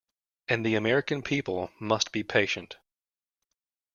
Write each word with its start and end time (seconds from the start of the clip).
And 0.47 0.65
the 0.65 0.73
American 0.73 1.21
people 1.21 1.71
must 1.79 2.11
be 2.11 2.23
patient. 2.23 2.77